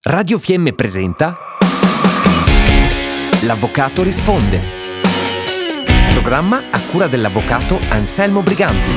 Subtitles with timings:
[0.00, 1.36] Radio Fiemme presenta
[3.42, 4.60] L'Avvocato risponde.
[6.12, 8.90] Programma a cura dell'avvocato Anselmo Briganti.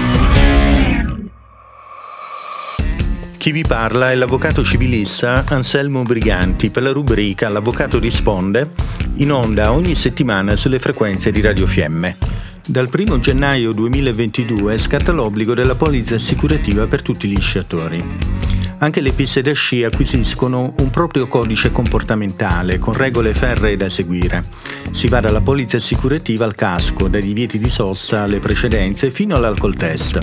[3.36, 8.70] Chi vi parla è l'avvocato civilista Anselmo Briganti per la rubrica L'Avvocato risponde,
[9.16, 12.20] in onda ogni settimana sulle frequenze di Radio Fiemme.
[12.64, 18.41] Dal 1 gennaio 2022 scatta l'obbligo della polizza assicurativa per tutti gli sciatori.
[18.84, 24.44] Anche le piste da sci acquisiscono un proprio codice comportamentale con regole ferree da seguire.
[24.90, 29.76] Si va dalla polizza assicurativa al casco, dai divieti di sosta alle precedenze fino all'alcol
[29.76, 30.20] test.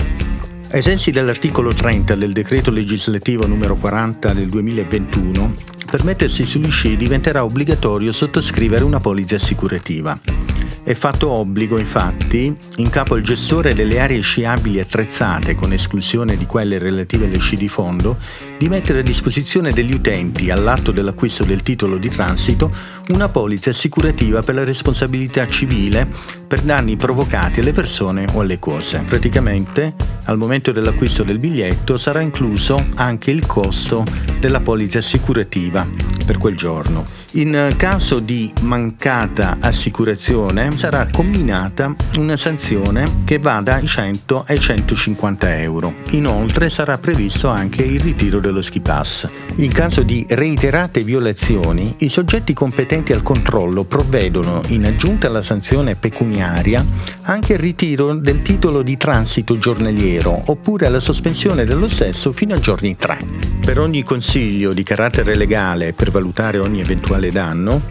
[0.71, 5.53] Ai sensi dell'articolo 30 del decreto legislativo numero 40 del 2021,
[5.89, 10.48] per mettersi sugli sci diventerà obbligatorio sottoscrivere una polizza assicurativa.
[10.89, 16.47] È fatto obbligo, infatti, in capo al gestore delle aree sciabili attrezzate, con esclusione di
[16.47, 18.17] quelle relative alle sci di fondo,
[18.57, 22.73] di mettere a disposizione degli utenti, all'atto dell'acquisto del titolo di transito,
[23.09, 26.09] una polizza assicurativa per la responsabilità civile
[26.47, 29.03] per danni provocati alle persone o alle cose.
[29.07, 29.93] Praticamente,
[30.23, 34.03] al momento dell'acquisto del biglietto sarà incluso anche il costo
[34.39, 35.87] della polizza assicurativa
[36.25, 37.05] per quel giorno.
[37.33, 45.59] In caso di mancata assicurazione sarà combinata una sanzione che va dai 100 ai 150
[45.59, 45.93] euro.
[46.11, 49.27] Inoltre sarà previsto anche il ritiro dello ski pass.
[49.59, 55.95] In caso di reiterate violazioni, i soggetti competenti al controllo provvedono, in aggiunta alla sanzione
[55.95, 56.85] pecuniaria,
[57.23, 62.59] anche il ritiro del titolo di transito giornaliero oppure alla sospensione dello stesso fino a
[62.59, 63.17] giorni 3.
[63.59, 67.81] Per ogni consiglio di carattere legale per valutare ogni eventuale danno,